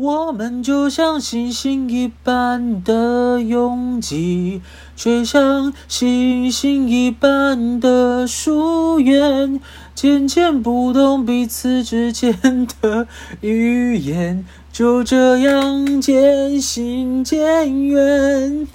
[0.00, 4.62] 我们就像星星一般的拥挤，
[4.96, 9.60] 却像星星一般的疏远，
[9.94, 13.06] 渐渐不懂彼此之间的
[13.42, 18.66] 语言，就这样渐行渐远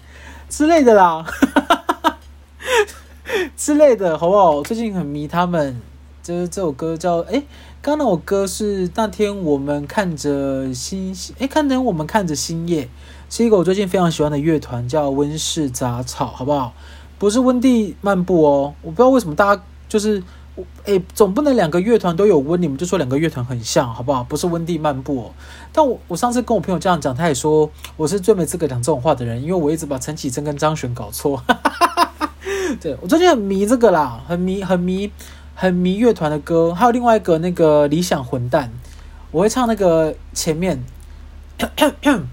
[0.48, 1.26] 之类的啦，
[3.58, 4.62] 之类的，好不好？
[4.62, 5.82] 最近很迷他们，
[6.22, 7.46] 就是这首歌叫诶。
[7.86, 12.90] 刚那首歌是那天我们看着星星，哎，看着我们看着星夜，
[13.30, 16.74] 是一个我最近非常喜欢的乐团，叫温室杂草，好不好？
[17.20, 20.24] 不是温蒂漫步哦，我不知道为什么大家就是，
[20.86, 24.24] 哎，总不能两个乐团都有温，你们就说两个乐团很像，好不好？
[24.24, 25.32] 不是温蒂漫步哦。
[25.72, 31.44] 但我我上次跟我朋友这样讲，他也说我是最没资格讲这种话的人，因为我一直把陈绮贞跟张悬搞错。
[32.82, 35.12] 对，我最近很迷这个啦，很迷很迷。
[35.56, 38.72] 很迷乐团的歌，还有另外一个那个理想混蛋，
[39.32, 40.84] 我会唱那个前面。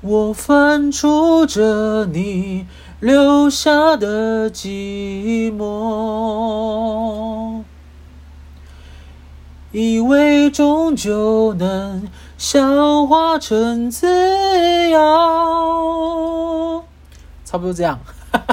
[0.00, 2.66] 我翻出着你
[3.00, 7.62] 留下的寂寞，
[9.72, 16.82] 以为终究能消化成自由，
[17.44, 18.00] 差不多这样。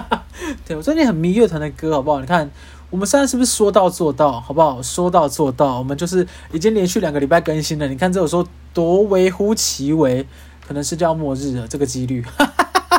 [0.68, 2.20] 对，我最近很迷乐团的歌，好不好？
[2.20, 2.52] 你看。
[2.92, 4.82] 我们现在是不是说到做到，好不好？
[4.82, 7.88] 说到做到，我们就是已经连续两个礼拜更新了。
[7.88, 10.28] 你看这首说多微乎其微，
[10.68, 12.24] 可能是叫末日了，这个几率。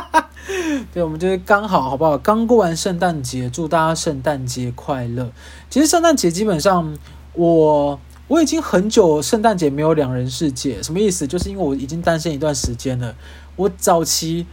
[0.91, 2.17] 对，我们就是刚好，好不好？
[2.17, 5.31] 刚过完圣诞节，祝大家圣诞节快乐。
[5.69, 6.97] 其实圣诞节基本上
[7.33, 11.27] 我我已经很久圣诞节没有两人世界，什么意思？
[11.27, 13.15] 就是因为我已经单身一段时间了。
[13.55, 14.47] 我早期。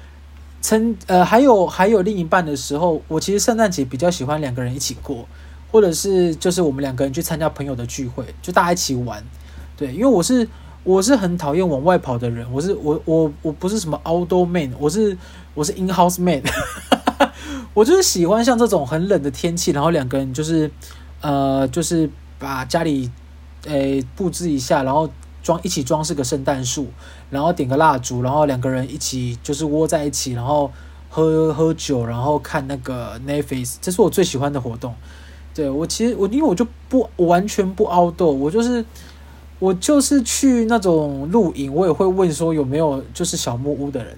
[0.61, 5.27] 曾呃还有还有另一半的时候，我其实圣诞节比较喜欢两个人一起过，
[5.72, 9.25] 或者是就是我们两个人去参加朋友的聚会，就大家一起玩。
[9.77, 10.47] 对，因为我是
[10.84, 15.17] 我是很讨厌往外跑的人，我是我我我不是什么 outdoor man，我是
[15.55, 16.42] 我是 in house man，
[17.72, 20.70] 我就是喜欢像这种很冷的天气，然后两个人就是
[21.23, 23.11] 呃就是把家里
[23.64, 25.08] 诶布置一下，然后。
[25.42, 26.89] 装一起装饰个圣诞树，
[27.30, 30.70] 然后点个蜡烛，然后两个人一起就是窝在一起，然后
[31.08, 34.95] 喝喝酒，然后看那个 n e f i s 这是我最喜欢的活动。
[35.55, 38.84] 对，我其实我因为我就不完全不 outdoor，我就是
[39.58, 44.17] 我就是去那种露营，我也会问说有没有就是小木屋的人。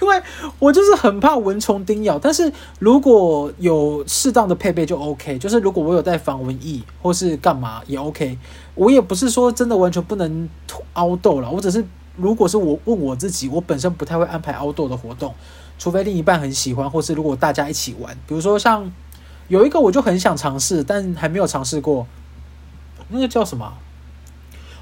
[0.00, 0.22] 因为
[0.58, 8.38] 我就是很怕蚊虫叮咬，但是如果有适当的配备就 OK，就是如果我有带防蚊液或是干嘛也 OK，
[8.74, 10.48] 我也不是说真的完全不能
[10.94, 11.84] outdoor 了，我只是
[12.16, 15.34] 如果是我问我自己，我本身不太会安排凹痘的活动，
[15.78, 18.90] 除非另一半很喜欢，或是如果大家一起玩，比如说像
[19.48, 22.06] 有一个我就很想尝试，但还没有尝试过，
[23.08, 23.74] 那个叫什么？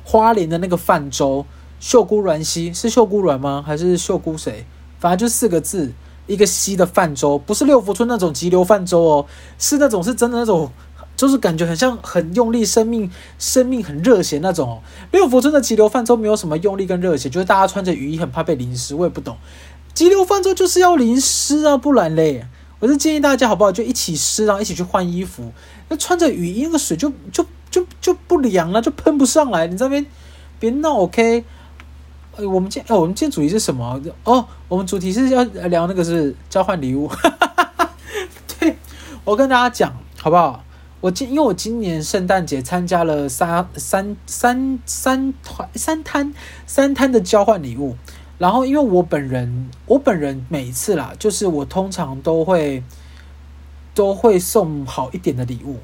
[0.05, 1.45] 花莲的那个泛舟，
[1.81, 3.63] 秀姑峦溪是秀姑峦吗？
[3.67, 4.65] 还是秀姑谁？
[4.99, 5.93] 反正就四个字，
[6.27, 9.27] 一个溪的泛舟，不是六福村那种急流泛舟哦，
[9.59, 10.71] 是那种是真的那种，
[11.17, 14.81] 就是感觉很像很用力，生命生命很热血那种。
[15.13, 18.95] 六福村的急流泛舟没有什么用力跟热血，就是大家穿着雨衣很怕被淋湿。
[18.95, 19.37] 我也不懂，
[19.95, 22.47] 急流泛舟就是要淋湿啊，不然嘞。
[22.81, 25.53] 我是建议大家好不好，就一起湿，然后一起去换衣服。
[25.89, 29.67] 那穿着雨衣，那个水就就就就不凉了，就喷不上来。
[29.67, 30.07] 你这边
[30.61, 31.43] 别闹，OK。
[32.47, 34.01] 我们今哦，我们今天主题是什么？
[34.25, 37.11] 哦，我们主题是要聊那个是交换礼物。
[38.61, 38.77] 对，
[39.25, 40.63] 我跟大家讲好不好？
[41.01, 46.35] 我今因为我今年圣诞节参加了三三三三团三摊
[46.67, 47.97] 三摊的交换礼物，
[48.39, 52.83] 然后因为我本人我本人每一次啦，就是我通常都会
[53.95, 55.79] 都会送好一点的礼物。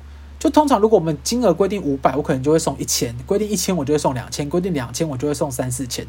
[0.44, 6.06] 就通常如果我们金额规定五百，我可能就会送一千；规定一千，我就会送两千；规定两千，我就会送三四千。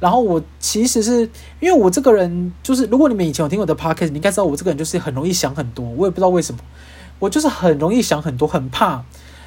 [0.00, 1.28] 然后我其实是
[1.60, 5.84] 因为我这个人，就是如果你们以前有听我的 podcast，你应该知道我这个人就是很容易想很多。
[5.90, 6.60] 我也不知道为什么，
[7.18, 9.04] 我就是很容易想很多，很怕。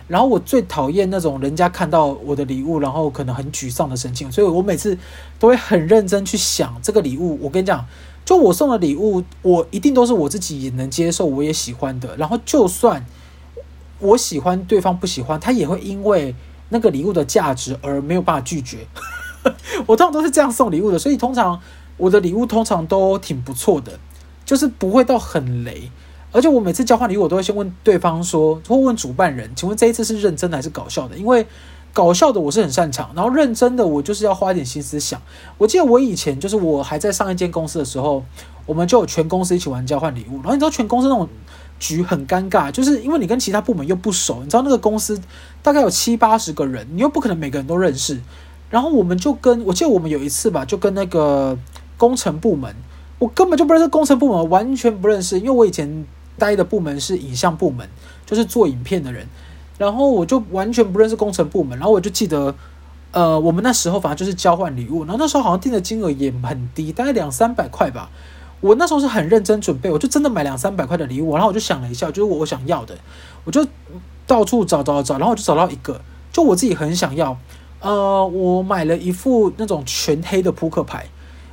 [0.07, 4.31] 然后我最讨厌那种人家看到我的礼物，然后可能很沮丧的神情。
[4.31, 4.95] 所以我每次
[5.39, 7.39] 都会很认真去想这个礼物。
[7.41, 7.83] 我跟你讲，
[8.23, 12.15] 就我送的礼物，我一定都是我自己也能接受，我也喜欢的。
[12.15, 13.03] 然后就算
[13.99, 16.33] 我喜欢，对方不喜欢，他也会因为
[16.69, 18.87] 那个礼物的价值而没有办法拒绝。
[19.87, 21.59] 我通常都是这样送礼物的，所以通常
[21.97, 23.99] 我的礼物通常都挺不错的，
[24.45, 25.89] 就是不会到很雷。
[26.31, 31.17] 而且我每次交换礼物，我都会先问对方说，或问主办人，请问这一次是认真的还是搞笑的？
[31.17, 31.47] 因为
[31.91, 35.19] 搞笑的我是很擅长，然后认真的我就是要花一点心思想。
[35.57, 38.23] 我记得我以前就是我还在上一间公司的时候，
[38.67, 41.27] 我们就全公司一起玩交换礼物，然后你知道全公司那种
[41.79, 45.19] 局很尴尬，就是因为你跟其他部门又不熟，你知道那个公司
[45.63, 48.19] 大概有七八十个人，你又不可能每个人都认识。
[48.69, 51.57] 然后我们就跟我记得我们有一次吧，就跟那个
[51.97, 52.75] 工程部门，
[53.17, 56.05] 我根本就不认识工程部门，完全不认识，因为我以前
[56.37, 57.89] 待的部门是影像部门，
[58.27, 59.25] 就是做影片的人，
[59.79, 62.53] 然后我就完全不认识工程部门，然后我就记得，
[63.11, 68.11] 呃，我们那时候反正就是交换礼物，然后那时候好像定的金额也很低，大概两三百块吧。
[68.61, 72.95] 我那时候是很认真准备，我就真的买两三百块的礼物，然后我就想了一下，就是我我想要的，
[73.43, 73.65] 我就
[74.27, 76.01] 到处找找找，然后我就找到一个，
[76.31, 77.37] 就我自己很想要。
[77.81, 81.05] 呃，我买了一副那种全黑的扑克牌，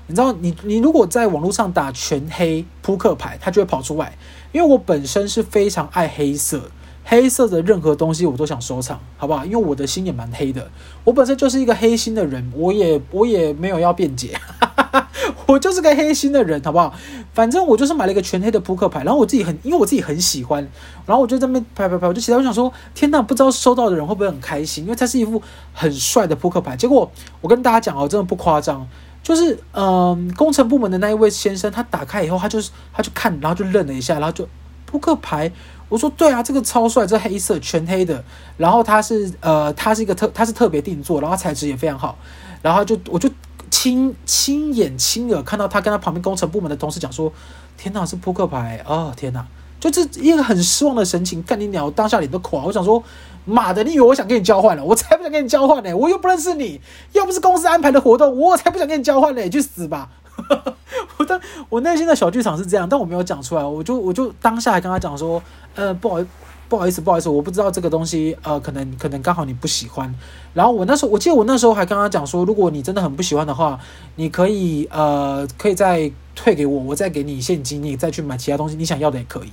[0.08, 4.18] 你知道，你你如果在网络上打全黑扑克牌，它就会跑出来。
[4.52, 6.70] 因为我本身是非常爱黑色，
[7.08, 9.44] 黑色的任何东西我都想收藏，好不好？
[9.44, 10.68] 因为我的心也蛮黑的，
[11.04, 14.36] 我本身就是一个黑心的人，我也我也没有要辩解。
[15.46, 16.92] 我就是个黑心的人，好不好？
[17.32, 20.66] 反正我就是买了一个全黑的扑克牌，然后我自己很，因为我自己很喜欢，
[21.06, 25.40] 然后我就在那边拍拍拍，我就期待，我想说，天呐，不知道收到的人会不会很开心，因为它是一副
[25.72, 26.76] 很帅的扑克牌。
[26.76, 27.08] 结果
[27.40, 28.84] 我跟大家讲哦，真的不夸张，
[29.22, 34.48] 就是嗯、工程部门的那一位先生，他打开以后，他就是他就看，然后就愣了一下，然后就
[34.84, 35.52] 扑克牌，
[35.88, 38.22] 我说对啊，这个超帅，这黑色全黑的，
[38.56, 42.16] 然后它是呃，它是一个特，它是特别定做，然后材质也非常好，
[42.62, 43.28] 然后就我就。
[43.68, 47.30] 亲亲眼亲耳看到他跟他旁边工程部门的同事讲说
[47.76, 49.12] ：“天哪，是扑克牌哦！
[49.16, 49.44] 天哪，
[49.80, 51.90] 就这一个很失望的神情，干你鸟！
[51.90, 52.62] 当下脸都垮。
[52.62, 53.02] 我想说，
[53.44, 54.84] 妈的，你以为我想跟你交换了？
[54.84, 55.94] 我才不想跟你交换呢！
[55.94, 56.80] 我又不认识你，
[57.12, 59.42] 要不是公司安排的活动，我才不想跟你交换呢！
[59.42, 60.08] 你去死吧！
[61.18, 65.42] 我当我内心的小剧场是这样，但我没有讲出来，我就我就当下还跟他讲说：
[65.74, 66.26] 呃，不好意。”
[66.68, 70.12] 不好意思，不好意思，我不知道这个东西，呃，可能可能刚好你不喜欢。
[70.52, 73.78] 然后我那时候，我记得我那时候还跟他讲说，如果你真的很不喜欢的话，
[74.16, 79.52] 你可以呃，可以再退给我，我再给你现金，你再去买其他东西，你想要的也可以。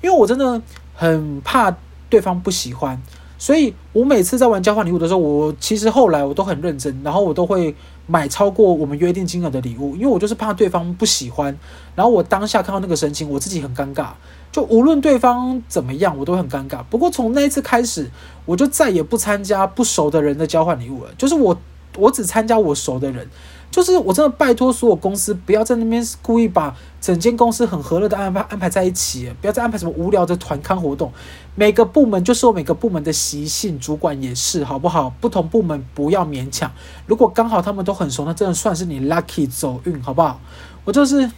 [0.00, 0.62] 因为我真的
[0.94, 1.76] 很怕
[2.08, 2.98] 对方不喜欢，
[3.36, 7.74] 所以我每次在玩交换礼物的时候，我其实后来我都很认真，然后我都会
[8.06, 11.56] 买超过我们约定金额的礼物，因为我就是怕对方不喜欢。
[11.94, 14.08] 然后我当下看到那个神情，我自己很尴尬。
[14.52, 16.82] 就无论对方怎么样，我都很尴尬。
[16.84, 18.08] 不过从那一次开始，
[18.46, 21.10] 我就再也不参加不熟的人的交换礼物了。
[21.18, 21.58] 就是我，
[21.96, 23.28] 我只参加我熟的人。
[23.74, 31.12] 就是我真的拜托所有公司，不要在那边故意把整间公司很和乐的安排安排在一起，不要再安排什么无聊的团康活动。
[31.56, 35.10] 每个部门就是我每个部门的习性，主管也是，好不好？
[35.20, 36.70] 不同部门不要勉强。
[37.08, 40.40] 如果刚好他们都很熟，那真的算是你 lucky 走运，好不好？
[40.84, 41.28] 我就是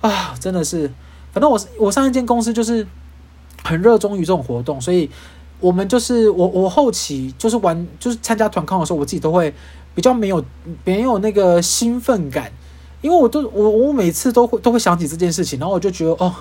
[0.00, 0.88] 啊，真的是。
[1.32, 2.86] 反正我我上一间公司就是
[3.64, 5.10] 很热衷于这种活动，所以
[5.58, 9.52] 我们就是我我后期就是玩就是参加团康的时候，我自己都会
[9.94, 10.44] 比较没有
[10.84, 12.52] 没有那个兴奋感，
[13.00, 16.34] 因为我都我我每次都会都会想起这件事情，然后我就觉得哦，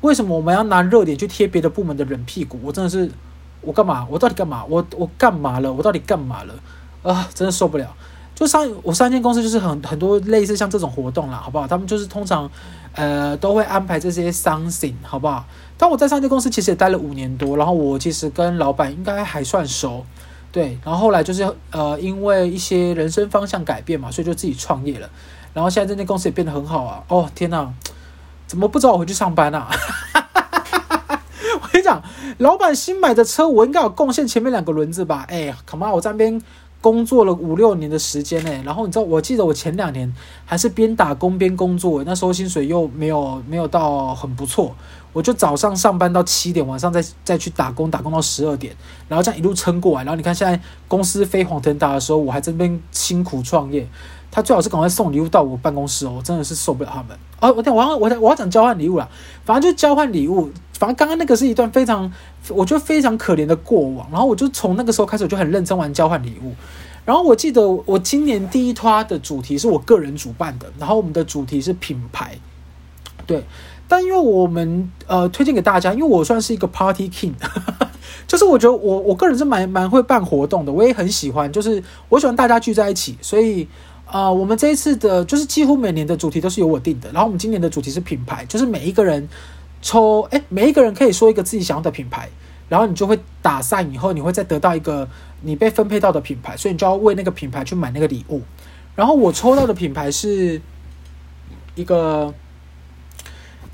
[0.00, 2.58] 为什么我们要拿热点去贴别的部门的人屁股？
[2.62, 3.10] 我真的是
[3.60, 4.06] 我干嘛？
[4.10, 4.64] 我到底干嘛？
[4.68, 5.72] 我我干嘛了？
[5.72, 6.54] 我到底干嘛了？
[7.02, 7.94] 啊，真的受不了！
[8.34, 11.66] 就上我上一间公司就是很很多类似像这种活动啦，好不好？
[11.66, 12.50] 他们就是通常。
[12.96, 15.44] 呃，都会安排这些 something，好不好？
[15.76, 20.06] 但我在上一间公司其实也待了五年多，然后我其实跟老板应该还算熟，
[20.54, 20.78] 对。
[20.84, 21.42] 然后后来就是
[21.72, 25.10] 呃，因为一些人生方向改变嘛，所以就自己创业了。
[25.52, 27.02] 然后现在这间公司也变得很好啊！
[27.08, 27.68] 哦，天哪，
[28.46, 29.68] 怎么不找我回去上班啊？
[31.60, 32.00] 我跟你讲，
[32.38, 35.26] 老板新买的车，我应该有贡献前面两个轮子吧？
[35.28, 36.40] 哎，come on，我在那边。
[36.84, 40.12] 工作了五六年的时间呢，然后你知道，我记得我前两年
[40.44, 44.76] 还是边打工边工作，那时候薪水又没有没有到很不错，
[45.14, 48.76] 我就早上上班到七点，晚上再再去打工，打工到十二点，
[49.08, 50.04] 然后这样一路撑过来。
[50.04, 53.88] 然后你看现在公司飞黄腾达的时候，我还这边辛苦创业。
[54.30, 57.16] 他最好是赶快送礼物到我办公室哦，我真的是受不了他们。
[57.38, 59.08] 哦，我等我要我要我要讲交换礼物啦，
[59.44, 60.50] 反正就交换礼物。
[60.76, 62.12] 反正刚刚那个是一段非常，
[62.48, 64.08] 我觉得非常可怜的过往。
[64.10, 66.52] 然后我就从那个时候开始，我就很认真玩交换礼物。
[67.04, 72.36] 然后我记得我今年第一拖的主题是我个人主办的，然后我们的主题是品牌，
[73.24, 73.44] 对。
[73.88, 77.32] 但因为我们呃推荐给大家，因为我算是一个 party king，
[78.26, 83.66] 就是我觉得我我个人是蛮蛮会办活动的，我也很喜欢，就是我喜欢大家聚在一起，所以。
[84.06, 87.10] 啊、呃，我们这一次的，就是几乎每年的主题都是由我定的。
[87.10, 89.26] 然后我们今年的主题是品牌，就是每一个人
[89.80, 92.28] 抽，哎，每一个人可以说一个自己想要的品牌，
[92.68, 95.08] 然后你就会打散以后，你会再得到一个
[95.40, 98.42] 你被分配到的品牌，所以你就要为那个品牌去买那个礼物。
[98.94, 100.60] 然后我抽到的品牌是
[101.74, 102.32] 一个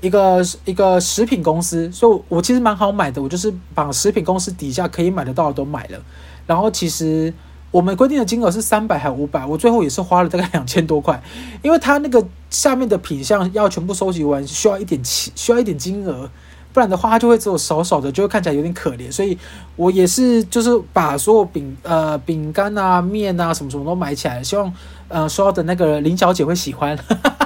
[0.01, 5.99] 一个一个食品公司，所以我其实蛮好买的，我就是把食品公司底下可以买得到的都买了。
[6.45, 7.33] 然后其实。
[7.71, 11.23] 我们规定的金额是三百还五百，我最后也是花了大概 两千多块，
[11.61, 16.29] 因为他那个下面的品项要全部收集完，需要一点钱，需要一点金额，
[16.73, 19.09] 不然的话它就会只有少少的，就会看起来有点可怜。
[19.09, 19.37] 所以
[19.77, 24.73] 我也是就是把所有饼呃饼干啊面啊什么什么都买起来，希望
[25.07, 26.99] 呃收到的那个林小姐会喜欢。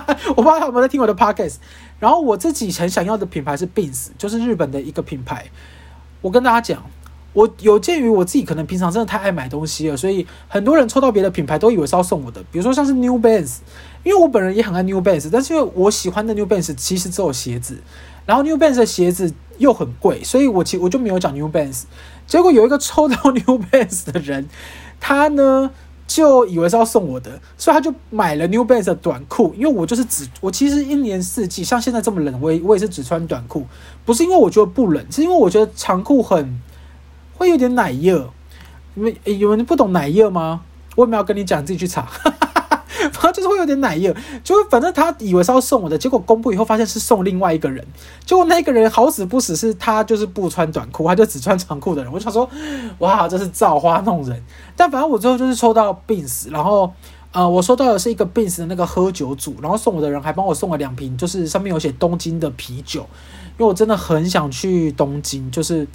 [0.30, 1.56] 我不知道她有没有在听我的 podcast。
[2.00, 5.46] 然后我自己很想要的品牌是 Beams，就是日本的一个品牌。
[6.22, 6.84] 我跟大家讲。
[7.34, 12.42] 我有鉴于我自己可能平常真的太爱买东西了，所以很多人抽到别的品牌都以为是要送我的。
[12.50, 13.58] 比如说像是 New Balance，
[14.04, 17.78] 因为我本人也很爱 New Balance，但是因为我喜欢的 New Balance 其实只有鞋子，
[18.26, 21.84] 然后 New Balance 的鞋子又很贵，所以我其我就没有讲 New Balance。
[22.26, 24.48] 结果有一个抽到 New Balance 的人，
[25.02, 25.72] 他呢
[26.08, 29.54] 就以为是要送我的，所以他就买了 New Balance 的短裤。
[29.58, 33.66] 因为我就是只我其实一年四季像现在这么冷，我也我也是只穿短裤，
[34.06, 36.60] 不是因为我觉得不冷，是因为我觉得长裤很。
[37.38, 38.30] 会有点奶热，
[38.94, 40.62] 你们有人不懂奶热吗？
[40.96, 42.08] 我也没有跟你讲，自己去查。
[43.12, 47.86] 反正就是会有点奶热，就反正他以为是要送我的，结果公布以后发现是送另外一个人。
[48.26, 52.12] 结果那个人好死不死是他就是不穿短裤，他就只穿长裤的人。
[52.12, 52.50] 我想说，
[53.00, 54.42] 哇，这是造化弄人。
[54.76, 56.92] 但反正我最后就是抽到 Beams，然后
[57.32, 63.02] 呃，我收到的是一个 BTS 的那个喝酒组，然后送我的人还帮我送了两瓶，就是上面有写东京的啤酒，
[63.58, 65.88] 因为我真的很想去东京，就是。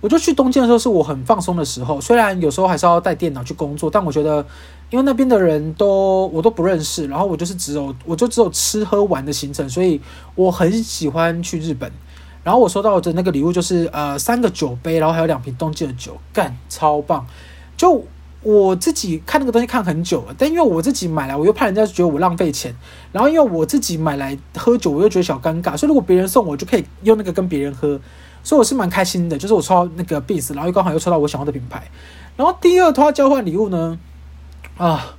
[0.00, 4.44] 我就去东京的时候是我很放松的时候，虽然有时候还是要带电脑去工作，但我觉得，
[4.88, 10.00] 因为那边的人都我都不认识，然后我就是只有我就只有吃喝玩的行程，所以
[10.34, 11.92] 我很喜欢去日本。
[12.42, 17.26] 然后我收到的那个礼物就是呃三个酒杯，然后还有两瓶东京的酒，干超棒！
[17.76, 18.02] 就
[18.42, 22.74] 我自己看那个东西看很久了，但因为我自己买来，我又怕人家觉得我浪费钱，
[23.12, 28.00] 然后因为我自己买来喝酒，我又觉得小尴尬，所以如果别人送我，就可以用那个跟别人喝。
[28.42, 31.90] 所以我是蛮开心的，就是我抽到那个 Beats，然后又刚好又抽到我想要的品牌。
[32.36, 33.98] 然后第二套交换礼物呢，
[34.78, 35.14] 啊，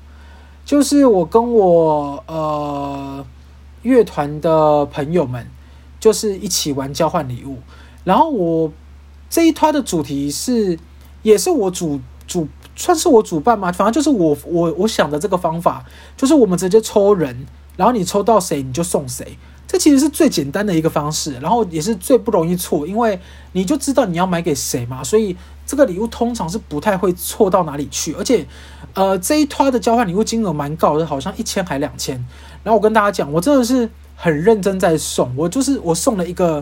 [0.65, 3.25] 就是我跟我呃
[3.83, 5.47] 乐团的朋友们，
[5.99, 7.59] 就是一起玩交换礼物。
[8.03, 8.71] 然后我
[9.29, 10.79] 这一套的主题是，
[11.21, 15.85] 也是我主主算是我主办嘛，反正就是我我我想的这个方法，
[16.17, 17.45] 就是我们直接抽人，
[17.77, 19.37] 然后你抽到谁你就送谁。
[19.71, 23.17] 这其实是最简单的一个方式，然后也是最不容易错，因为
[23.53, 25.33] 你就知道你要买给谁嘛，所以
[25.65, 28.11] 这个礼物通常是不太会错到哪里去。
[28.15, 28.45] 而且，
[28.93, 32.17] 呃，这一套的交换礼物金额蛮高的，好像一千还两千。
[32.63, 36.61] 然后我跟大家讲，我真的是很认真在送，我就是我送了一个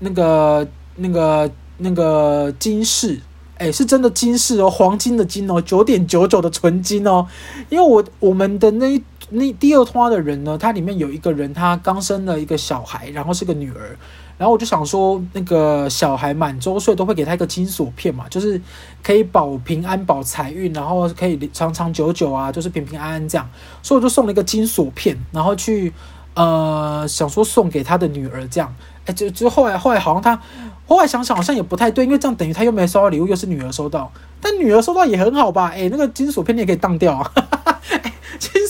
[0.00, 3.22] 那个那个那个金饰，
[3.56, 7.26] 诶，是真的金饰哦，黄金的金哦，九点九九的纯金哦，
[7.70, 9.02] 因为我我们的那一。
[9.30, 10.56] 那第二套的人呢？
[10.58, 13.96] 他里面有一个人，他刚生了一个小孩，然后是个女儿。
[14.36, 18.60] 然后我就想说，那个小孩满周岁都会给他一个金锁片嘛，就是
[19.02, 23.48] 可以保平安、保财运，然后可以长长久久啊，就是平平安安这样。
[23.80, 25.92] 所以我就送了一个金锁片，然后去
[26.34, 28.74] 呃想说送给他的女儿这样。
[29.06, 30.40] 哎，就就后来后来好像他
[30.86, 34.10] 后来想想好像也不太对，因为这样等于他又没收到礼物，又是女儿收到。
[34.40, 35.70] 但女儿收到也很好吧？
[35.72, 37.32] 哎，那个金锁片你也可以当掉啊。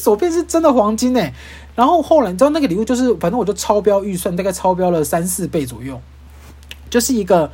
[0.04, 1.32] 金锁片是真的黄金诶，
[1.74, 5.98] 然后后来你知道那个礼物就是，反正我就超标预算，大概超标了三四倍左右，
[6.90, 7.50] 就是一个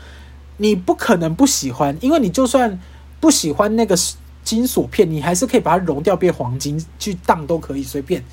[0.57, 2.81] 你不可能不喜欢，因为你就算
[3.21, 3.97] 不喜欢那个
[4.43, 8.25] 金锁片，你还是可以把它熔掉变黄金去当都可以随便。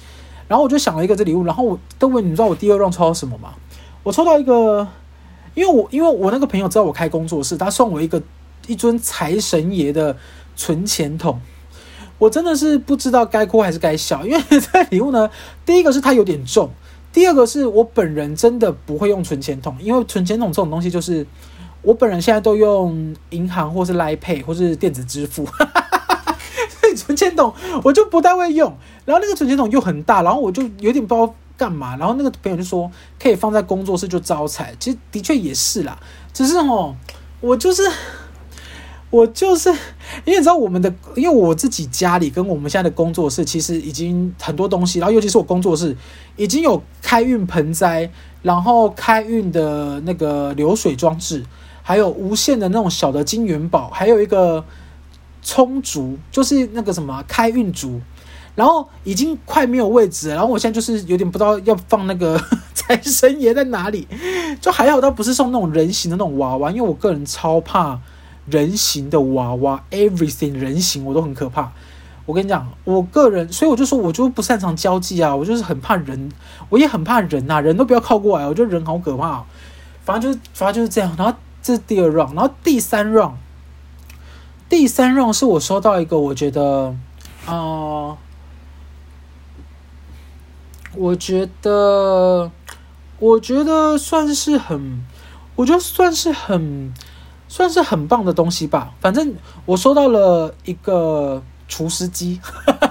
[0.47, 3.53] 然后我就想了一个这礼物，然后我各位你知道我第二 round 抽到什么吗？
[4.01, 4.87] 我抽到一个，
[5.53, 8.19] 因为我因为我那个朋友知道我开工作室，他送我一个
[8.65, 10.17] 一尊财神爷的
[10.55, 11.39] 存钱筒。
[12.19, 15.29] 我真的是不知道该哭还是该笑， 因为这礼物呢，
[15.65, 16.69] 第一个是它有点重，
[17.13, 21.25] 第二个是我本人真的不会用存钱筒，因为存钱筒这种东西就是
[21.81, 25.45] 我本人现在都用银行或是 l i Pay 或是电子支付，
[26.81, 28.75] 所以存钱筒我就不太会用。
[29.05, 31.95] 然后那个存钱筒又很大，然后我就有点不知道干嘛。
[31.97, 35.97] 然后那个朋友就说可以放在工作室就招财，其实的确也是啦，
[36.33, 36.95] 只是哦，
[37.41, 37.83] 我就是。
[39.09, 39.69] 我就是
[40.25, 45.95] 因为你知道我们的，因为我自己家里跟我们现在的工作室其实已经很多东西，然后尤其是我工作室
[46.35, 48.09] 已经有开运盆栽，
[48.41, 51.45] 然后开运的那个流水装置，
[51.81, 54.65] 还有无限的那种小的金元宝，还有一个
[55.41, 58.01] 充足，就是那个什么开运竹，
[58.55, 62.37] 然后已经快没有位置了，然后我现在就是有点不知道要放那个
[62.73, 64.05] 财神爷在哪里，
[64.59, 67.97] 就还好，倒不是送那种人形的那种娃娃，因为我个人超怕。
[68.49, 71.71] 人形的娃娃，everything 人形我都很可怕。
[72.25, 76.29] 我跟你讲，我个人，所以我就说，我就不擅长交际啊，我就是很怕人，
[76.69, 79.45] 我也很怕人呐、啊，人都不要靠过来，我觉得人好可怕。
[80.03, 81.13] 反正就是，反正就是这样。
[81.17, 83.33] 然后这是第二 round，然后第三 round，
[84.67, 86.95] 第三 round 是我收到一个，我觉得，
[87.45, 88.17] 啊、
[90.95, 92.51] 我觉得，
[93.19, 95.05] 我觉得算是很。
[95.55, 96.93] 我觉得算是很
[97.57, 98.93] 算是很棒的东西吧。
[99.01, 99.33] 反正
[99.65, 102.39] 我收到了一个厨师机，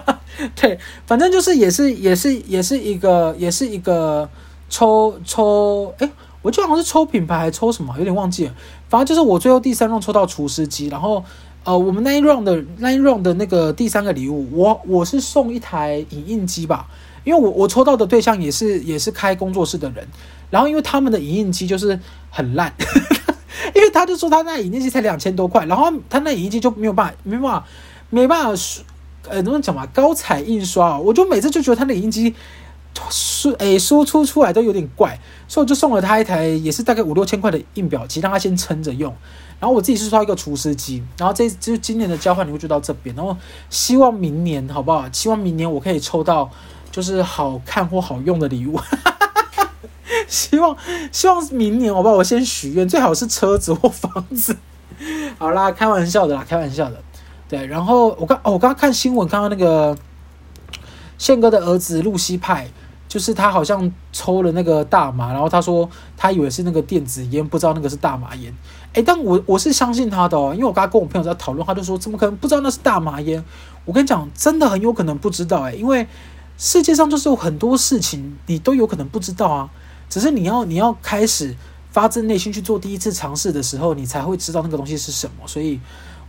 [0.61, 4.29] 对，反正就是也是也是也是一个也是一个
[4.69, 6.11] 抽抽，哎，
[6.43, 8.55] 我就好像是抽品牌还抽什么，有点忘记了。
[8.89, 11.23] 反正就是我最后第三 round 抽到厨师机，然后
[11.63, 16.89] 呃，我们那一 round 的那一 round 的那个第三个礼物，我我是送一台影印机吧。
[17.23, 20.09] 因为我我抽到的对象也是也是开工作室的人，
[20.51, 21.99] 然后因为他们的影印机就是
[22.31, 22.73] 很烂，
[23.75, 27.65] 因为他就说他那影印机才两千多块，然后他那影印机就没有办法没办法
[28.11, 28.83] 没办法输，
[29.29, 32.35] 呃，怎么讲嘛，高彩印刷，我就每次就觉得他那影印机
[33.11, 39.15] 输诶输出出来都有点怪，所以我就送了他一台也是大概五六千块的印表机，让他先撑着用，
[39.61, 43.37] 然后我自己是刷一个厨师机，然后这就今年的交换礼物就到这边，然后
[43.71, 45.09] 希望明年好不好？
[45.13, 46.51] 希望明年我可以抽到。
[46.93, 48.81] 就是好看或好用的礼物，
[50.29, 50.77] 希望
[51.13, 54.57] 希望明年我帮我先许愿，最好是车子或房子。
[55.39, 57.01] 好啦，开玩笑的啦，开玩笑的。
[57.49, 59.97] 对，然后我刚哦，我刚刚看新闻看到那个
[61.17, 62.69] 宪哥的儿子露西派，
[63.07, 68.53] 就是他好像抽了那个大麻，然后他说他以为是那个电子烟，不知道那个是大麻烟。
[68.95, 73.45] 诶，但我我是相信他的哦，因为我刚刚跟我朋友在讨论，他就说怎么可能不知道那是大麻烟？
[73.85, 76.07] 我跟你讲，真的很有可能不知道诶，因为。
[76.59, 79.69] 世界上就是有很多事情你都有可能不知道啊，
[80.09, 81.55] 只是你要你要开始
[81.91, 85.47] 发自内心去做第一次尝试的时候，你才会知道那个东西是什么。
[85.47, 85.81] 所以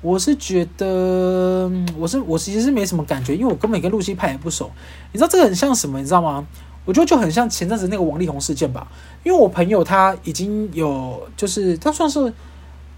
[0.01, 4.72] 我是觉得，我是我其实是没什么感觉，因为我根本跟露西派也不熟。
[5.12, 6.00] 你知道这个很像什么？
[6.00, 6.46] 你知道吗？
[6.86, 8.88] 我觉得就很像前阵子那个王力宏事件吧。
[9.24, 12.34] 因为我朋友他已经有，就是他算是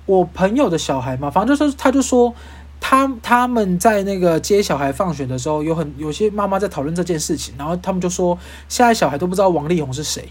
[0.05, 2.33] 我朋友的小孩嘛，反正就是他就说。
[2.81, 10.29] 他他们在那个接小孩放学的时候，有很有些妈妈在讨论这件事情，然后他们就说，现在小孩都不知道王力宏是谁，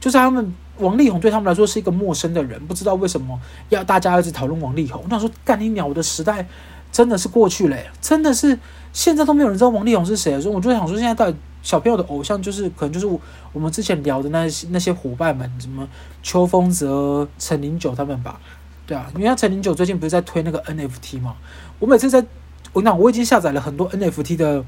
[0.00, 3.38] 就是他们王力宏对他们来说是一个陌生的人，不知道为什么
[3.68, 5.02] 要大家一直讨论王力宏。
[5.04, 6.46] 我想说，干你鸟的时代
[6.92, 8.58] 真的是过去了，真的是
[8.92, 13.20] 现在都没有人知道王力宏是谁，所以我就想说，现在到底小朋友的偶像就是可能就是我
[13.52, 15.86] 我们之前聊的那些那些伙伴们，什么
[16.22, 18.40] 邱风泽、陈零九他们吧。
[18.86, 21.34] 对啊，因为陈零九最近不是在推那个 NFT 嘛？
[21.78, 22.24] 我每次在，
[22.72, 24.64] 我讲我已经下载了很多 NFT 的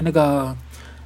[0.00, 0.54] 那个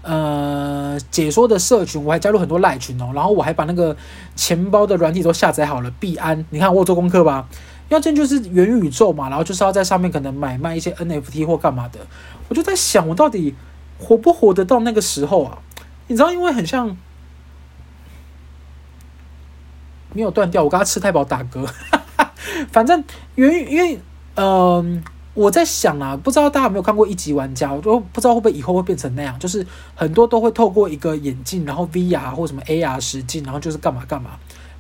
[0.06, 3.96] 呃解说的社群，我还加入很多赖群哦，然后我还把那个
[4.36, 7.48] 钱包的软体都下载好了，币安，你看我有做功课吧？
[7.88, 12.00] 因为这就是元宇宙嘛，然后就是要在上面可能买卖一些 NFT 或干嘛的，
[12.48, 13.54] 我就在想，我到底
[13.98, 15.58] 活不活得到那个时候啊？
[16.06, 16.96] 你知道，因为很像
[20.12, 21.68] 没有断掉，我刚刚吃太饱打嗝。
[22.70, 23.02] 反正
[23.34, 24.00] 因为因为
[24.36, 25.02] 嗯、
[25.36, 34.30] 我在想啊，不知道大家有没有看过一级玩家，我都不知道会不会以后会变成那样，就是很多都会透过一个眼镜，然后 VR 或什么 AR 实境，然后就是干嘛干嘛，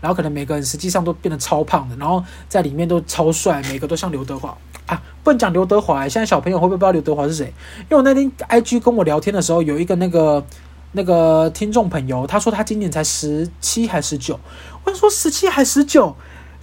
[0.00, 7.52] 然后可能每个人实际上都变得超胖的，然后在里面都超帅，每个都像刘德华啊，不能讲刘德华，现在小朋友会不会不知道刘德华是谁？
[7.80, 10.42] 因为我那天 IG 跟我聊天的时候，有一个那个
[10.92, 14.40] 那个听众朋友，他说他今年才十七还十九，
[14.84, 16.16] 我说十七还十九。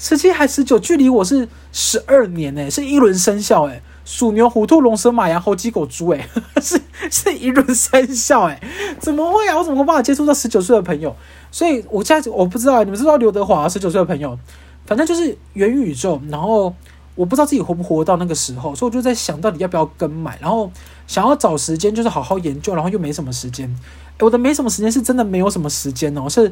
[0.03, 6.27] 十七还十九，距离我是十二年呢，是一轮生肖哎，鼠牛虎兔龙蛇马羊猴鸡狗猪哎，
[6.61, 6.77] 是
[7.09, 8.61] 是一轮生肖哎，
[8.99, 9.57] 怎么会啊？
[9.57, 11.15] 我怎么会办法接触到十九岁的朋友？
[11.51, 14.37] 所以我现在我不知道，你们知道刘德华十九岁的朋友，
[14.85, 16.75] 反正就是元宇宙，然后
[17.15, 20.69] 我不知道自己活不活到那个时候，所以我就在想到底要不要跟买，然后
[21.07, 23.73] 想要找时间就是好好研究，然后又没什么时间，
[24.19, 26.51] 我的没什么时间是真的没有什么时间哦，是。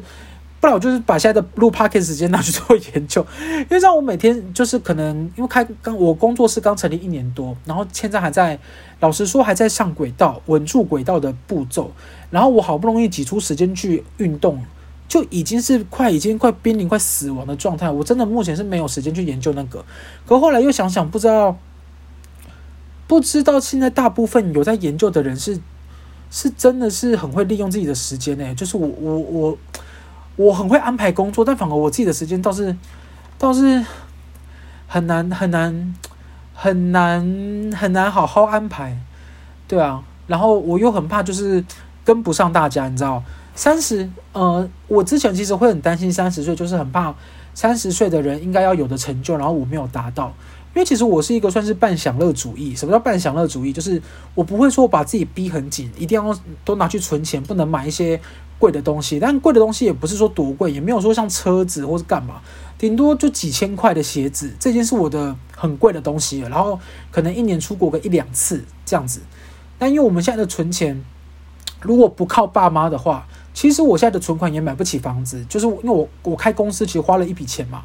[0.62, 3.26] 不然我就是把现在的录 p o c a s t 时间拿去做研究，
[3.68, 8.56] 因为像我每天就是可能因为开刚我工作室刚成立一年多，然后现在还在
[9.00, 11.90] 老实说还在上轨道稳住轨道的步骤，
[12.30, 14.64] 然后我好不容易挤出时间去运动，
[15.08, 19.84] 就已经是快已经快濒临快死亡的状态，我真的目前是没有时间去研究那个，
[20.24, 21.58] 可后来又想想不知道
[23.08, 25.58] 不知道现在大部分有在研究的人是
[26.30, 29.58] 是真的是很会利用自己的时间呢、就是我我我。
[30.42, 32.76] 我很会安排工作，但反而我自己的时间倒是
[33.38, 33.84] 倒是
[34.86, 35.94] 很难很难
[36.54, 38.98] 很难很难好好安排，
[39.68, 41.64] 对啊，然后我又很怕就是
[42.04, 43.22] 跟不上大家，你知道，
[43.54, 47.14] 三十呃，我之前其实会很担心三十岁，就是很怕
[47.54, 50.32] 三十岁的人应该要有的成就，然后我没有达到。
[50.74, 52.74] 因为其实我是一个算是半享乐主义。
[52.74, 53.72] 什么叫半享乐主义？
[53.72, 54.00] 就是
[54.34, 58.18] 我不会说把自己逼很紧，一定要都拿去存钱，不能买一些
[58.58, 59.20] 贵的东西。
[59.20, 62.40] 但贵的东西也不是说多贵，也没有说像车子或是干嘛，
[62.78, 66.48] 顶多就几千块的鞋子，这件是我的很贵的东西了。
[66.48, 66.80] 然后
[67.10, 69.20] 可能一年出国个一两次这样子。
[69.78, 71.04] 但因为我们现在的存钱，
[71.80, 77.82] 如果不靠爸妈的话，其实我现在的存款也买不起房子，就是因为我我开公司其实花了一笔钱嘛，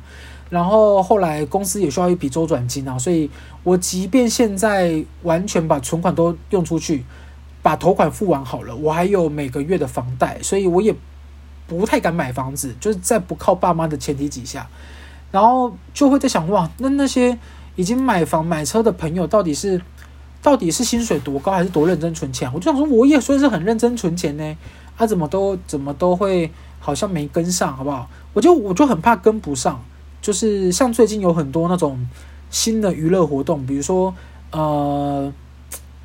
[0.50, 3.30] 然后后来公司也需要一笔周转金啊，所以
[3.64, 7.04] 我即便现在完全把存款都用出去，
[7.62, 10.96] 把头款付完好了，我还有每个月的房贷，所以我也
[11.68, 14.68] 不太敢买房子，就是在不靠爸妈的前提底下，
[15.32, 17.38] 然后就会在想哇，那那些
[17.76, 19.82] 已经买房买车的朋友到底是？
[20.40, 22.50] 到底是薪水多高，还是多认真存钱？
[22.54, 24.58] 我就想说，我也算是很认真存钱呢，
[24.96, 28.08] 他、啊、怎么都怎么都会好像没跟上，好不好？
[28.34, 29.84] 我就我就很怕跟不上，
[30.28, 32.06] 就是像最近有很多那种
[32.50, 34.14] 新的娱乐活动，比如说
[34.52, 35.32] 呃，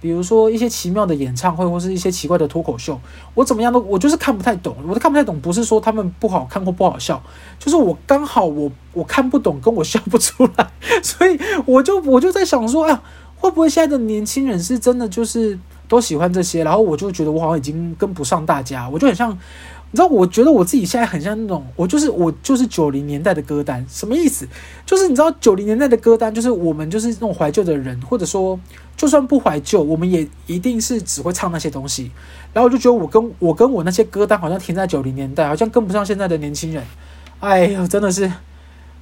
[0.00, 3.00] 比如说一些奇妙的演唱会，或是一些奇怪的脱口秀，
[3.34, 7.20] 我怎么样都我就是看不太懂，我都看不太懂，不是说他们不好看或不好笑，
[7.58, 10.70] 就是我刚好我我看不懂，跟我笑不出来，
[11.02, 13.02] 所以我就我就在想说，啊。
[13.42, 15.58] 会不会现在的年轻人是真的就是
[15.88, 16.62] 都喜欢这些？
[16.62, 19.36] 然后我就觉得我好像已经跟不上大家，我就很像，
[19.92, 24.48] 你知道，我觉得我自己现在很像那种，我就是我就是九零年代的歌单，什么意思？
[24.86, 28.58] 就是你知道九零年代的歌单，就是我们就是那种怀旧的人，或者说
[28.96, 32.10] 就算不怀旧，我们也一定是只会唱那些东西。
[32.54, 36.82] 然后我就觉得我跟我跟我那些歌单好像停在九零年代，好像跟不上现在的年轻人。
[37.40, 38.32] 哎呦，真的是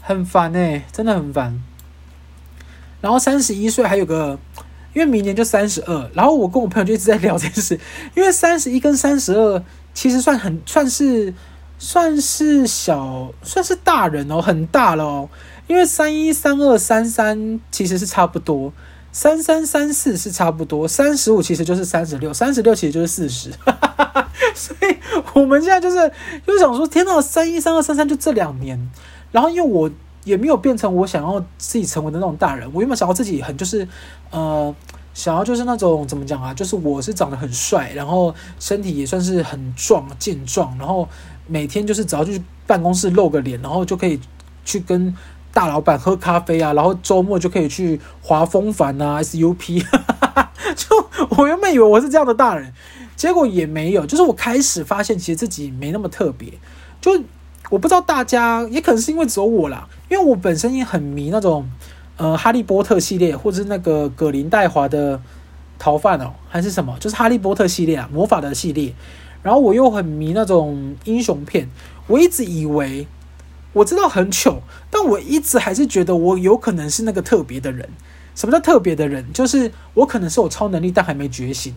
[0.02, 1.62] 很烦欸，真的很烦。
[3.00, 4.38] 然后三十一岁还有个，
[4.92, 7.78] 因为明年就三十二，然后我跟我朋友就一直在聊这件事，
[8.16, 9.62] 因为三十一跟三十二
[9.94, 11.32] 其实算很算是
[11.78, 15.28] 算是小算是大人哦，很大了哦，
[15.66, 18.72] 因为三一三二三三其实是差不多，
[19.12, 23.50] 三三三四是差不多，三十五其实就是三十六，三十六其实就是四十，
[24.54, 24.96] 所以
[25.34, 26.12] 我们现在就是
[26.46, 28.90] 就想说，天哪，三一三二三三就这两年，
[29.32, 29.90] 然后因为我。
[30.22, 32.70] 也没有变成我想要自己成为的那种大人。
[32.74, 33.88] 我原本想要自己很就是，
[34.30, 34.72] 呃，
[35.20, 36.54] 想要就是那种怎么讲啊？
[36.54, 41.06] 就是我是长得很帅，然后身体也算是很壮健壮，然后
[41.46, 44.18] 每天就是只要去办公室露个脸，然后就可以
[44.64, 45.14] 去跟
[45.52, 49.84] 大老板喝咖啡啊，然后周末就可以去滑风帆啊，SUP。
[50.74, 50.86] 就
[51.36, 52.72] 我原本以为我是这样的大人，
[53.14, 54.06] 结果也没有。
[54.06, 56.50] 就是我开始发现，其实自己没那么特别。
[56.98, 57.20] 就
[57.68, 59.86] 我不知道大家，也可能是因为只有我啦。
[60.08, 61.68] 因为我本身也很迷那种，
[62.20, 65.18] 呃，哈利波特系列，或者是那个葛林戴华的
[65.78, 68.92] 逃犯哦，还是什么，就是哈利波特系列啊，魔法的系列。
[69.42, 71.66] 然后我又很迷那种英雄片，
[72.08, 73.06] 我一直以为
[73.72, 77.88] 我知道很糗，但我一直还是觉得我有可能是那个特别的人。
[78.34, 79.32] 什么叫特别的人？
[79.32, 81.74] 就是我可能是有超能力，但还没觉醒。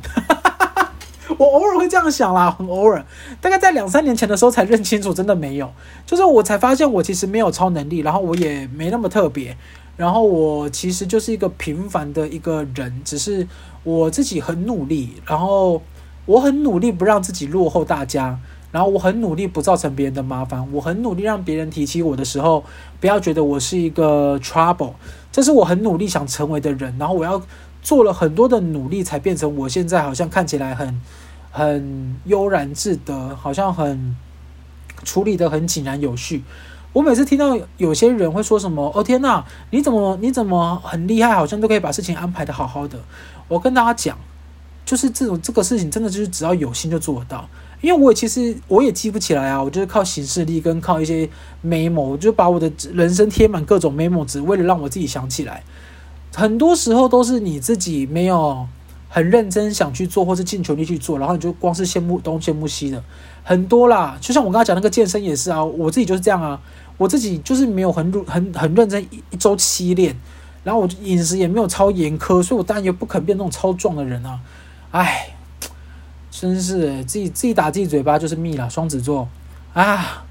[1.39, 3.05] 我偶尔会这样想啦，很偶尔，
[3.39, 5.71] 大概在两三年前的时候才认清楚，真的没有，
[6.05, 9.55] 就是我才发现我其实没有超能力，然后我也没那么特别，
[9.95, 13.47] 然后我其实就是一个平凡的一个人，只是
[13.83, 15.81] 我自己很努力，然后
[16.25, 18.39] 我很努力不让自己落后大家，
[18.71, 22.63] 然后我很努力不造成别人的麻烦，我很努力让别人提起我的时候
[22.99, 24.93] 不要觉得我是一个 trouble，
[25.31, 27.41] 这是我很努力想成为的人，然后我要
[27.81, 31.01] 做了很多的努力才变成我现在好像看起来很。
[31.55, 34.15] 很悠然自得，好像很
[35.03, 36.41] 处理得很井然有序。
[36.93, 42.99] 我每次听到有些人会说什么“哦天哪，你怎么你怎么很厉害，好像都可以把事情安排得好好的”，
[43.49, 44.17] 我跟大家讲，
[44.85, 47.49] 就是这种这个事情真的就是只要有心就做得到。
[47.81, 51.27] 因为我也其实我也记不起来啊，我就是靠行事历跟靠一些
[51.65, 55.63] memo，我就把我的人生贴满各种 memo，只为了让我自己想起来。
[56.35, 58.67] 很多时候都是你自己没有。
[59.15, 63.03] 很认真想去做，或是尽全力去做，然后你就光是羡慕东羡慕西的
[63.43, 64.17] 很多啦。
[64.19, 66.59] 就像我刚才讲那个健身也是啊，我自己就是这样啊，
[66.97, 70.15] 我自己就是没有很很很认真一一周七练，
[70.63, 74.39] 然后我饮食也没有超严苛，所以我当然也不肯变那种超壮的人啊。
[74.91, 75.35] 哎，
[76.31, 79.27] 真是自己自己打自己嘴巴就是蜜了，双子座
[79.73, 80.25] 啊。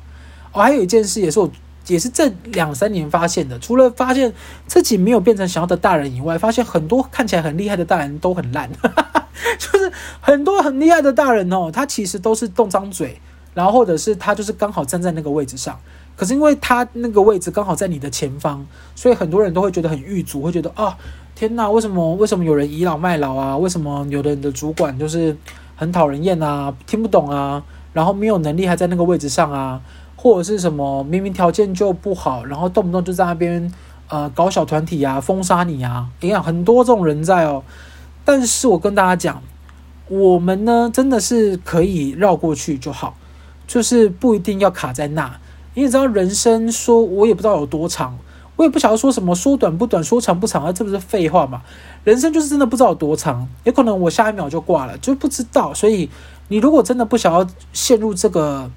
[0.52, 1.50] 哦，还有一件事也是我。
[1.88, 4.32] 也是这两三年发现的，除了发现
[4.68, 8.70] 自己没有变成想要的大人以外，发现很多看起来很厉害的大人都很烂，
[9.58, 13.20] 就是很多很厉害的大人哦，他其实都是动张嘴，
[13.52, 15.76] 然后或者是他就是刚好站在那个位置上，
[16.22, 20.94] 可是因为他那个位置刚好在你的前方，所以很多人都会觉得很郁卒，会觉得啊、哦，
[21.34, 23.56] 天哪，为什么为什么有人倚老卖老啊？
[23.56, 25.36] 为什么有的人的主管就是
[25.74, 26.72] 很讨人厌啊？
[26.86, 27.60] 听不懂啊？
[27.92, 29.80] 然后没有能力还在那个位置上啊？
[30.14, 33.72] 或者是什么明明条件就不好，然后动不动就在那边
[34.06, 37.64] 呃搞小团体啊，封杀你啊，一样很多这种人在哦。
[38.24, 39.42] 但是我跟大家讲，
[40.06, 43.16] 我们呢真的是可以绕过去就好，
[43.66, 45.40] 就是不一定要卡在那。
[45.74, 48.18] 你也知道人生说，我也不知道有多长，
[48.56, 51.62] 我也不晓得说什么，说短不短，说长不长啊，这不是废话嘛？
[52.04, 55.72] 人生就是真的不知道有多长，有可能我下一秒就挂了，就不知道。
[55.72, 56.10] 所以
[56.48, 58.70] 你如果真的不想要陷入这个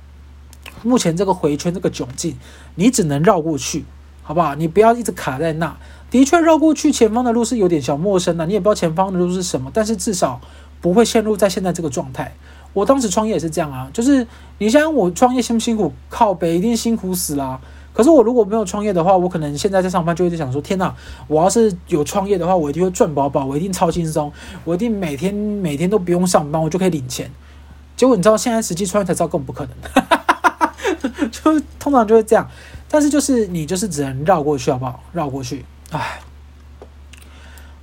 [0.84, 2.38] 目前这个回圈这个窘境，
[2.76, 3.84] 你只能绕过去，
[4.24, 4.56] 好不好？
[4.56, 5.76] 你不要一直卡在那。
[6.10, 10.40] 的确，绕过去前方的路是有点小陌生的，你也不知道前方的路是什么，但是至少
[10.80, 12.34] 不会陷入在现在这个状态。
[12.76, 15.94] 我当时创业也是这样啊，就是你想我创业辛不辛苦？
[16.10, 17.60] 靠北一定辛苦死啦。
[17.94, 20.94] 可是我如果没有创业的话，我可能现在在上班就会想说：天哪！
[21.30, 24.30] 我要是有创业的话，我一定会赚饱饱，我一定超轻松，
[24.66, 27.32] 我一定每天每天都不用上班，我就可以领钱。
[27.96, 32.46] 结果你知道，现在实际创业才知道根本不可能， 就通常就会这样。
[32.90, 35.02] 但是就是你就是只能绕过去，好不好？
[35.14, 35.64] 绕过去。
[35.92, 36.20] 唉，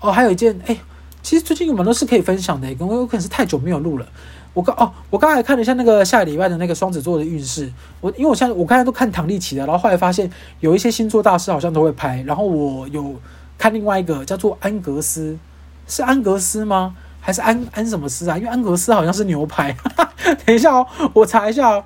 [0.01, 0.77] 哦，还有一件，哎，
[1.23, 4.07] 其实最近有蛮多事可以分享的，因为有可能是太久没有录了。
[4.55, 7.73] 我刚哦，我刚才看了一下那个下礼拜的那个双子座的运势。
[8.01, 12.23] 我因为我现在我刚才都看唐立奇的，然后后来发现有一些星座大师好像都会拍。
[12.27, 13.15] 然后我有
[13.57, 15.39] 看另外一个叫做安格斯，
[15.87, 16.95] 是安格斯吗？
[17.21, 18.37] 还是安安什么斯啊？
[18.37, 19.77] 因为安格斯好像是牛排。
[20.45, 21.85] 等一下哦，我查一下哦。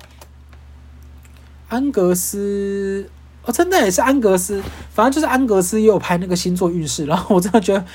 [1.69, 3.09] 安格斯。
[3.45, 4.61] 哦，真的也是安格斯，
[4.93, 7.85] 反正就是安格斯也有拍那个星座运势，然后我真的觉得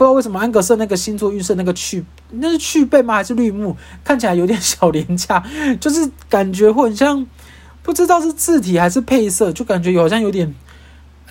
[0.00, 3.16] 不知道为什么安格斯那个星座运势那个去那是去背吗？
[3.16, 5.44] 还是绿幕，看起来有点小廉价，
[5.78, 7.26] 就是感觉会很像
[7.82, 10.54] 不知道是字体还是配色，就感觉好像有点，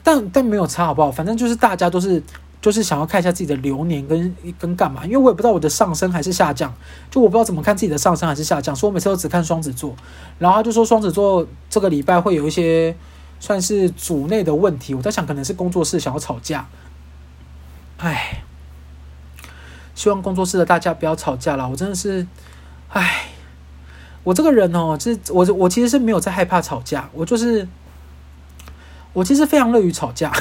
[0.03, 1.09] 但但没有差好不好？
[1.09, 2.21] 反正就是大家都是
[2.61, 6.71] 就是想要看一下自己的流年跟跟干嘛，因为我也不知道我的上升还是下降，
[7.09, 9.95] 就我不知道怎么看自己的上升还是下降，所以我每次都只看双子座，
[10.37, 12.95] 然后他就说双子座这个礼拜会有一些。
[13.41, 16.67] 算是组内的问题，我在想可能是工作室想要吵架，
[17.95, 18.43] 唉，
[19.99, 21.67] 希望工作室的大家不要吵架了。
[21.67, 22.25] 我真的是，
[22.87, 23.25] 唉，
[24.23, 27.67] 我这个人哦，就是我我其实是没有在害怕吵架，我就是
[29.11, 30.31] 我其实非常乐于吵架，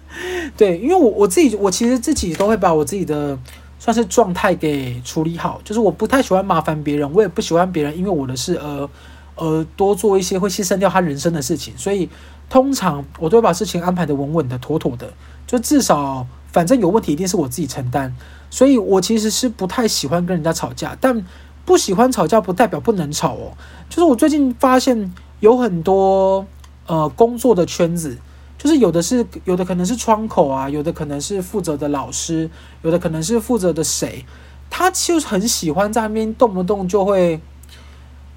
[0.58, 3.38] 对，因为我我自己我其实自己都会把我自己的
[3.78, 8.90] 算是状态给处理好，就是我不太喜欢麻烦别人，我也不喜欢别人因为我的事而
[9.36, 12.10] 而多做一些会牺牲掉他人生的事情，所以。
[12.50, 15.12] 通常我都会把事情安排得稳稳的、妥妥的，
[15.46, 18.14] 就至少反正有问题一定是我自己承担，
[18.50, 21.24] 所以我其实是不太喜欢跟人家吵架，但
[21.64, 23.52] 不喜欢吵架不代表不能吵哦。
[23.88, 26.46] 就是我最近发现有很多
[26.86, 28.18] 呃工作的圈子，
[28.56, 32.50] 就是有的是有的可能是窗口啊，有的可能是负责的老师，
[32.82, 34.24] 有的可能是负责的谁，
[34.68, 37.40] 他就是很喜欢在那边动不动就会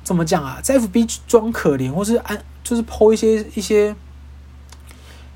[0.04, 2.44] 怎么讲啊，在 FB 装可怜或是安。
[2.64, 3.94] 就是 po 一些一些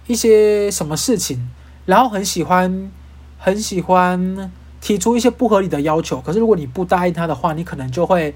[0.06, 1.50] 一些什么事情，
[1.86, 2.92] 然后很喜欢
[3.38, 6.20] 很喜欢提出一些不合理的要求。
[6.22, 8.34] 可是如果你不答应他的话，你可能就会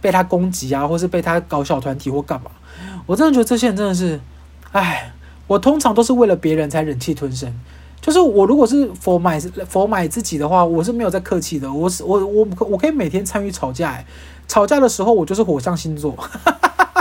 [0.00, 2.50] 被他攻击啊，或是被他搞小团体或干嘛。
[3.06, 4.20] 我真的觉得这些人真的是，
[4.72, 5.12] 哎，
[5.46, 7.52] 我通常都是为了别人才忍气吞声。
[8.00, 11.72] 就是我如果是 for my for my 自己的话，我是没有在客气的。
[11.72, 14.04] 我是我我我可以每天参与吵架，
[14.46, 16.16] 吵架的时候我就是火象星座。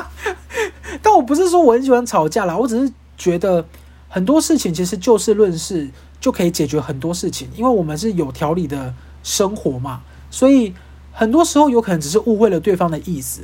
[1.03, 3.63] 但我不是说我很喜欢吵架啦，我只是觉得
[4.09, 5.89] 很多事情其实就事论事
[6.19, 8.93] 就可以解决很多事情，因为我们是有条理的
[9.23, 10.73] 生活嘛，所以
[11.11, 13.41] 很多时候有可能只是误会了对方的意思，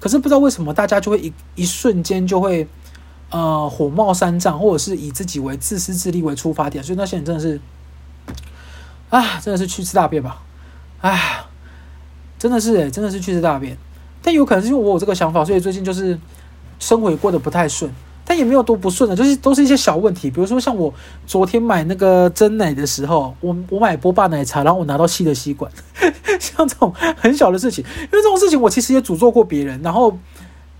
[0.00, 2.66] 可是不知道为什么大家就会一一瞬间就会
[3.30, 7.60] 呃火冒三丈，或者是以自己为自私自利为出发点，所以那些人真的是
[9.10, 10.42] 啊，真的是去吃大便吧，
[11.00, 11.48] 啊，
[12.38, 13.76] 真的是诶、真的是去吃大便，
[14.22, 16.18] 但有可能是因为我有这个想法，所以最近就是。
[16.78, 17.90] 生活也过得不太顺，
[18.28, 20.28] 但也没有多不顺的，就是都是一些小问题。
[20.28, 20.92] 比如说像我
[21.28, 25.70] 昨天买那个真奶的时候，我我买波霸奶茶，然后我拿到细的吸管，
[26.40, 30.18] 像这种很小的事情，因为这种事情我其实也诅咒过别人，然后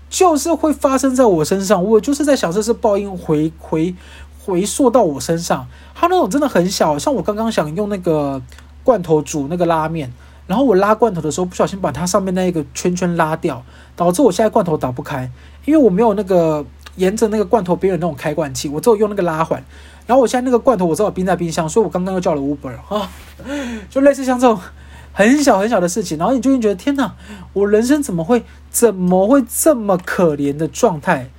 [0.09, 1.81] 就是会发生在我身上。
[1.81, 3.95] 我就是在想，这是报应回回
[4.43, 5.65] 回溯到我身上。
[5.95, 8.41] 它那种真的很小，像我刚刚想用那个
[8.83, 10.11] 罐头煮那个拉面，
[10.47, 13.63] 然后我拉罐头的时候不小心把它上面那一个圈圈拉掉，
[13.95, 15.31] 导致我现在罐头打不开。
[15.65, 16.65] 因为我没有那个
[16.97, 19.63] 沿着那个罐头边的那种开罐器，我只有用那个拉环。
[20.05, 23.09] 然后我现在那个罐头我只有冰在冰箱，所以我刚刚又叫了 Uber 啊，
[23.89, 24.57] 就类似像这种
[25.11, 26.17] 很小很小的事情。
[26.17, 27.13] 然后你就会觉得天哪，
[27.53, 31.29] 我人生怎么会怎么会这么可怜的状态？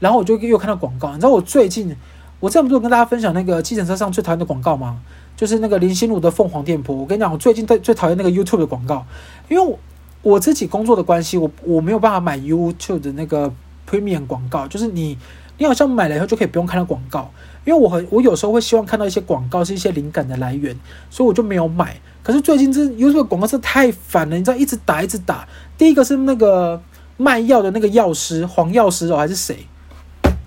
[0.00, 1.94] 然后我就又看到广告，你知道我最近
[2.40, 5.00] 我这么多跟大家分享那个计程车上最讨厌的广告吗？
[5.36, 6.98] 就是那个林心如的凤凰店铺。
[6.98, 9.06] 我跟你讲，我最近最最讨厌那个 YouTube 的广告，
[9.48, 9.76] 因为
[10.22, 13.52] 我自己工作的关系，我我没有办法买 YouTube 的那个。
[13.88, 15.16] Premium 广告就是你，
[15.58, 17.30] 你好像买了以后就可以不用看到广告，
[17.64, 20.78] 因为我很我有时候会希望看到一些广告是一些灵感的来源，
[21.10, 22.00] 所以我就没有买。
[22.22, 25.46] 可是最近这 YouTube 广告是太烦了，你知道一直打一直打。
[25.78, 26.82] 第一个是那个
[27.16, 29.66] 卖药的那个药师黄药师哦，还是谁？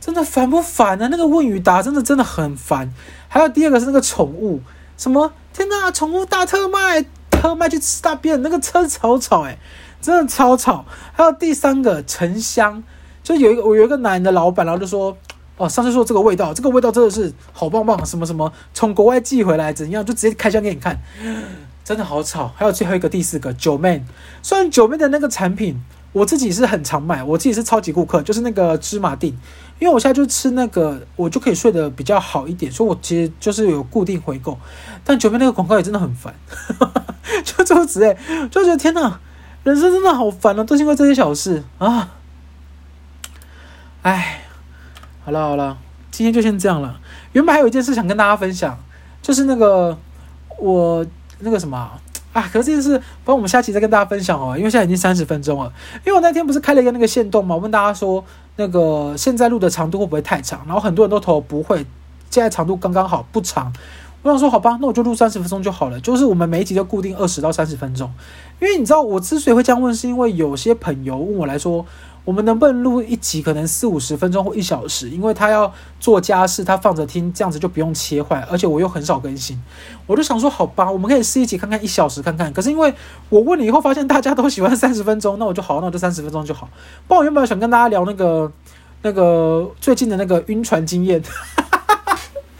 [0.01, 1.07] 真的烦不烦呢、啊？
[1.11, 2.91] 那个问与答真的真的很烦。
[3.27, 4.61] 还有第二个是那个宠物，
[4.97, 9.57] 什么天哪，宠物大特卖，特卖去吃大便，那个车吵吵哎、
[10.01, 10.85] 真的超吵。
[11.13, 12.83] 还有第三个沉香，
[13.29, 15.15] 就有一个我有一个男的老板，然后就说。
[15.61, 20.97] 哦，上次说这个味道，这个味道真的是好棒棒，什么什么从国外寄回来怎样，就直接开箱给你看，
[21.83, 22.49] 真的好吵。
[22.55, 24.01] 还有最后一个第四个九妹，
[24.41, 25.77] 虽然九妹的那个产品
[26.13, 29.33] 我自己是很常买，我自己是超级顾客，就是那个芝麻錠，
[29.79, 34.57] 因为我现在就吃那个，我就可以睡得比较好一点，所以我其实就是有固定回购。
[35.03, 36.33] 但九妹那个广告也真的很烦，
[37.43, 38.17] 就这么直哎，
[38.49, 39.19] 就觉得天哪，
[39.65, 42.15] 人生真的好烦哦，都是因为这些小事啊，
[44.09, 44.39] 唉。
[45.23, 45.77] 好了好了，
[46.09, 46.99] 今天就先这样了。
[47.33, 48.75] 原本还有一件事想跟大家分享，
[49.21, 49.95] 就是那个
[50.57, 51.05] 我
[51.39, 51.77] 那个什么
[52.33, 54.57] 啊，可是这件事，帮我们下期再跟大家分享哦。
[54.57, 55.71] 因为现在已经三十分钟了。
[56.03, 60.63] 因为我那天不是开了一个那个线动嘛，我问大家说那个现在录的长度会不会太长？
[60.65, 61.85] 然后很多人都投不会，
[62.31, 63.71] 现在长度刚刚好，不长。
[64.21, 65.99] 我想说好吧，那我就录三十分钟就好了。
[65.99, 68.11] 就是我们每一集都固定二十到三十分钟。
[68.59, 71.85] 因为你知道我之所以会这样问，是因为有些朋友问我来说。
[72.25, 75.09] 我们能不能录一集，可能四五十分钟或一小时？
[75.09, 79.59] 因为他要做家事，他放着听，这样子就不用切换，而且我又很少更新，
[80.05, 82.53] 我就想说，好吧，我们可以试一集看看一小时看看。
[82.53, 82.93] 可是因为
[83.29, 86.69] 我问了以后，发现大家都喜欢三十分钟，那我就好，那我就三十分钟就好。
[87.07, 88.51] 不然我原本想跟大家聊那个
[89.01, 91.23] 那个最近的那个晕船经验。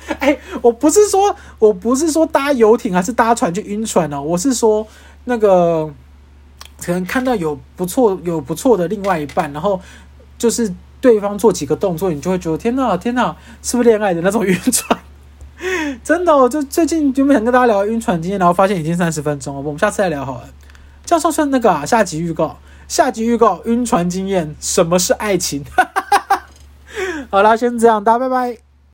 [0.19, 4.85] 哎，我不是说我不是说搭游艇还是搭船去晕船哦，我是说
[5.25, 5.93] 那个。
[6.81, 9.77] 可能看到有不错、有不错的另外一半，然后
[10.37, 14.97] 就是对方做几个动作，你就会觉得天哪，天哪，是不是恋爱的那种晕船？
[16.05, 20.47] 真的，我就最近就没想跟大家聊晕船经验，然后发现已经三十分钟了，我们下次再聊好了。
[21.03, 25.65] 这样算算那个啊，下集预告，下集预告晕船经验，什么是爱情？
[27.29, 28.68] 好啦，先这样，大家拜拜。